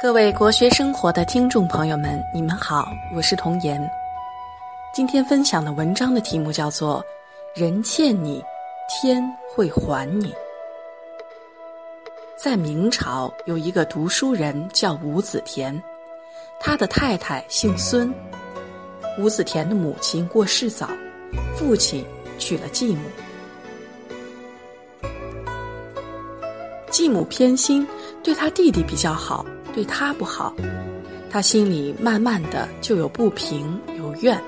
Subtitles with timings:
[0.00, 3.90] 各位国学生活的听众朋友们，你们好，我是童言。
[4.92, 7.04] 今天分享的文章的题目叫做
[7.60, 8.42] 《人欠你，
[8.88, 9.22] 天
[9.54, 10.32] 会还你》。
[12.36, 15.80] 在明朝有一个读书人叫吴子田，
[16.60, 18.12] 他的太太姓孙。
[19.18, 20.88] 吴子田的母亲过世早，
[21.56, 22.04] 父亲
[22.38, 23.02] 娶了继母。
[26.94, 27.84] 继母偏心，
[28.22, 29.44] 对他弟弟比较好。
[29.74, 30.54] 对他不好，
[31.28, 34.40] 他心里慢慢的就有不平有怨。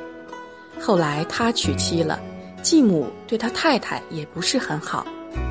[0.79, 2.21] 后来他娶妻了，
[2.63, 5.05] 继母对他太太也不是很好，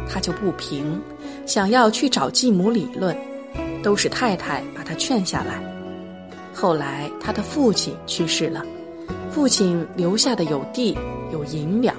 [0.09, 0.97] 他就不平，
[1.45, 3.13] 想要去找继母理论，
[3.83, 5.61] 都是太太把他劝下来。
[6.53, 8.65] 后来他的父亲去世了，
[9.29, 10.97] 父亲留下的有地
[11.33, 11.93] 有银两，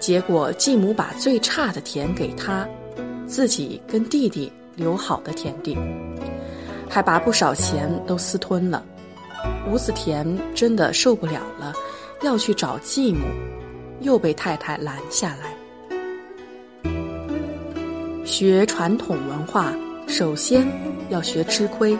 [0.00, 2.68] 结果继母把最差的田给他，
[3.26, 5.76] 自己跟弟弟留好的田地。
[6.88, 8.84] 还把不少钱都私吞了，
[9.68, 11.72] 吴子田真的受不了了，
[12.22, 13.20] 要去找继母，
[14.00, 15.52] 又被太太拦下来。
[18.24, 19.74] 学传统文化，
[20.06, 20.66] 首先
[21.08, 21.98] 要学吃亏，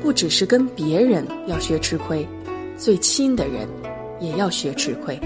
[0.00, 2.26] 不只是跟别人要学吃亏，
[2.76, 3.68] 最亲的人
[4.20, 5.18] 也要学吃亏。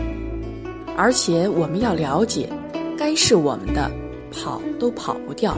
[0.97, 2.49] 而且我们要了解，
[2.97, 3.91] 该是我们的，
[4.37, 5.57] 跑都跑不掉，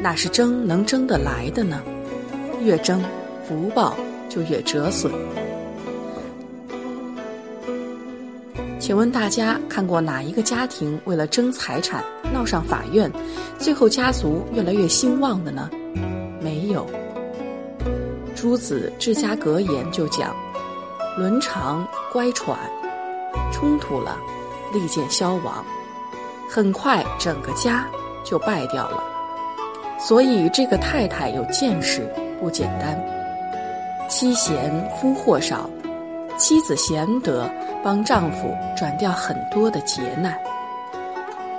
[0.00, 1.82] 哪是争能争得来的呢？
[2.62, 3.02] 越争，
[3.46, 3.96] 福报
[4.28, 5.12] 就越折损。
[8.78, 13.10] 请问大家看过哪一个家庭为了争财产闹上法院，
[13.58, 15.68] 最后家族越来越兴旺的呢？
[16.40, 16.86] 没有。
[18.36, 20.36] 朱子治家格言就讲：
[21.18, 22.56] 伦常乖喘，
[23.52, 24.18] 冲突了，
[24.72, 25.64] 利剑消亡，
[26.48, 27.88] 很快整个家
[28.24, 29.02] 就败掉了。
[29.98, 32.04] 所以这个太太有见识。
[32.40, 33.00] 不简单，
[34.06, 35.70] 妻贤夫祸少，
[36.36, 37.48] 妻子贤德，
[37.82, 40.38] 帮丈夫转掉很多的劫难。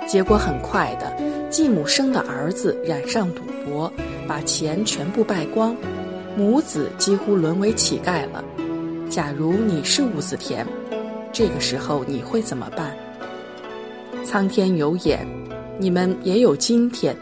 [0.06, 1.12] 结果很快的，
[1.50, 3.92] 继母生的儿子染上赌博，
[4.28, 5.74] 把钱全部败光，
[6.36, 8.44] 母子几乎沦为乞丐了。
[9.10, 10.64] 假如你是吴子田，
[11.32, 12.96] 这个时候你会怎么办？
[14.24, 15.26] 苍天有眼，
[15.78, 17.16] 你们也有今天。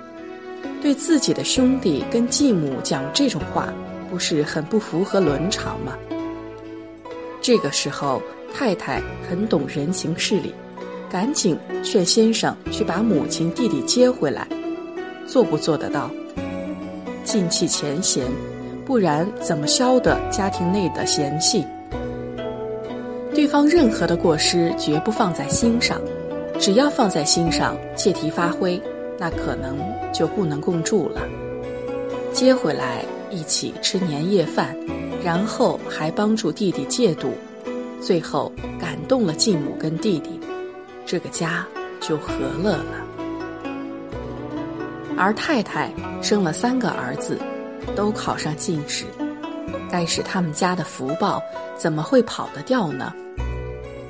[0.81, 3.73] 对自己的兄弟跟继母讲这种话，
[4.11, 5.97] 不是很不符合伦常吗？
[7.41, 8.23] 这个时候，
[8.53, 10.53] 太太很懂人情事理，
[11.11, 14.47] 赶紧劝先生去把母亲弟弟接回来，
[15.27, 16.11] 做不做得到？
[17.25, 18.25] 尽弃前嫌，
[18.85, 21.65] 不然怎么消得家庭内的嫌隙？
[23.35, 25.99] 对方任何的过失绝不放在心上，
[26.65, 28.81] 只要放在心上，借题发挥。
[29.19, 29.79] 那可能
[30.15, 31.21] 就不能共住了。
[32.33, 34.75] 接回来一起吃年夜饭，
[35.23, 37.35] 然后还帮助弟弟戒赌，
[38.01, 40.41] 最后感动了继母跟弟弟，
[41.05, 41.67] 这个家
[42.01, 42.33] 就和
[42.63, 43.07] 乐了。
[45.19, 45.93] 而太太
[46.23, 47.39] 生了三个儿子，
[47.95, 49.05] 都考上进士，
[49.91, 51.43] 该是他们家的福报，
[51.77, 53.13] 怎么会跑得掉呢？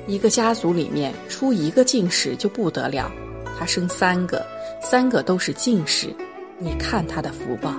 [0.07, 3.11] 一个家族里面出一个进士就不得了，
[3.57, 4.45] 他生三个。
[4.81, 6.13] 三个都是进士，
[6.59, 7.73] 你看他的福报。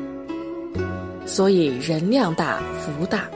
[1.24, 3.28] 所以人量大福大，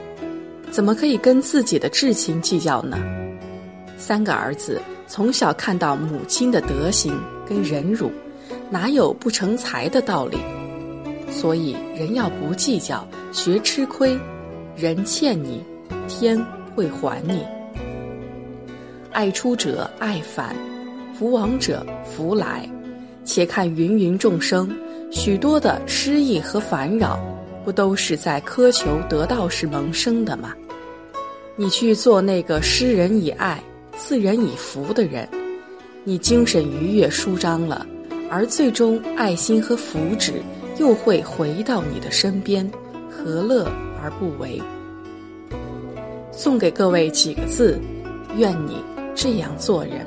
[0.69, 2.97] 怎么可以跟自己的至亲计较呢？
[3.97, 8.11] 三个儿子从小看到母亲的德行跟忍辱，
[8.69, 10.37] 哪有不成才的道理？
[11.29, 14.19] 所以人要不计较，学吃亏，
[14.75, 15.63] 人欠你，
[16.09, 16.37] 天
[16.75, 17.45] 会还你。
[19.11, 20.55] 爱出者爱返，
[21.13, 22.67] 福往者福来。
[23.23, 24.69] 且看芸芸众生，
[25.11, 27.19] 许多的失意和烦扰，
[27.63, 30.53] 不都是在苛求得道时萌生的吗？
[31.55, 33.61] 你去做那个施人以爱、
[33.95, 35.27] 赐人以福的人，
[36.03, 37.85] 你精神愉悦舒张了，
[38.29, 40.33] 而最终爱心和福祉
[40.79, 42.69] 又会回到你的身边，
[43.09, 43.71] 何乐
[44.01, 44.59] 而不为？
[46.31, 47.79] 送给各位几个字：
[48.37, 48.77] 愿你
[49.15, 50.05] 这样做人。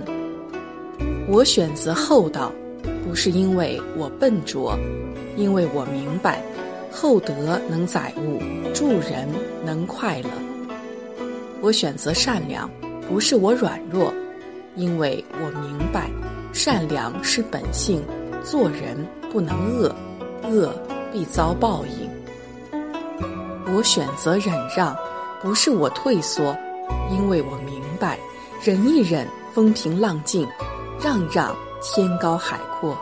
[1.28, 2.52] 我选择厚道。
[3.06, 4.76] 不是因为我笨拙，
[5.36, 6.42] 因为我明白，
[6.90, 8.40] 厚德能载物，
[8.74, 9.28] 助人
[9.64, 10.30] 能快乐。
[11.60, 12.68] 我选择善良，
[13.08, 14.12] 不是我软弱，
[14.74, 16.10] 因为我明白，
[16.52, 18.02] 善良是本性，
[18.42, 18.96] 做人
[19.30, 19.94] 不能恶，
[20.50, 20.74] 恶
[21.12, 22.10] 必遭报应。
[23.74, 24.96] 我选择忍让，
[25.42, 26.56] 不是我退缩，
[27.10, 28.18] 因为我明白，
[28.64, 30.48] 忍一忍，风平浪静，
[30.98, 31.54] 让让。
[31.82, 32.96] 天高海阔。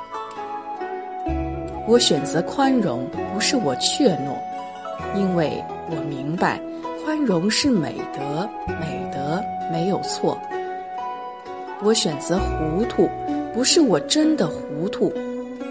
[1.87, 4.37] 我选择宽容，不是我怯懦，
[5.15, 6.61] 因为我明白，
[7.05, 8.49] 宽容是美德，
[8.81, 10.37] 美德没有错。
[11.81, 13.09] 我选择糊涂，
[13.55, 15.13] 不是我真的糊涂，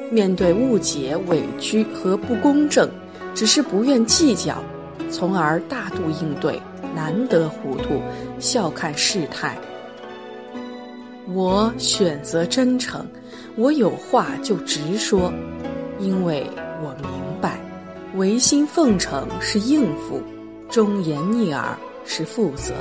[0.10, 2.90] 面对误解、委屈和不公正，
[3.36, 4.64] 只是不愿计较，
[5.10, 6.58] 从而大度应对，
[6.96, 8.02] 难得糊涂，
[8.40, 9.58] 笑看事态。
[11.34, 13.06] 我选择真诚，
[13.56, 15.32] 我有话就直说，
[16.00, 16.46] 因为
[16.84, 17.58] 我明白，
[18.16, 20.22] 违心奉承是应付，
[20.70, 22.74] 忠言逆耳是负责。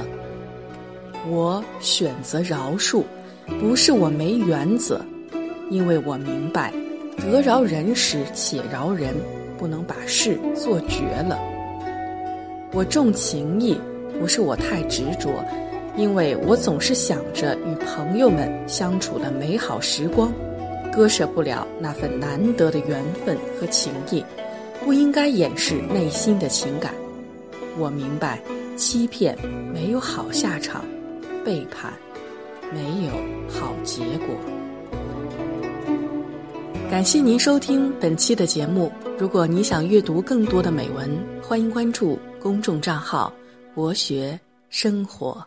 [1.29, 3.05] 我选择饶恕，
[3.61, 5.01] 不是我没原则，
[5.71, 6.73] 因为我明白，
[7.19, 9.15] 得饶人时且饶人，
[9.59, 11.39] 不能把事做绝了。
[12.73, 13.79] 我重情义，
[14.19, 15.45] 不是我太执着。
[16.01, 20.33] 因为我总是想着与朋友们相处的美好时光，
[20.91, 24.25] 割舍不了那份难得的缘分和情谊，
[24.83, 26.95] 不应该掩饰内心的情感。
[27.79, 28.41] 我明白，
[28.77, 29.37] 欺骗
[29.75, 30.87] 没有好下场，
[31.45, 31.93] 背叛
[32.73, 33.13] 没有
[33.51, 34.35] 好结果。
[36.91, 38.91] 感谢您收听本期的节目。
[39.19, 43.31] 如果你想阅读更多的美文，欢迎关注公众账号
[43.77, 45.47] “博学生活”。